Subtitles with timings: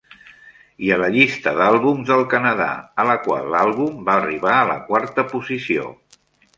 [0.87, 2.71] I a la llista d'àlbums del Canadà,
[3.05, 5.91] a la qual l'àlbum va arribar a la quarta posició.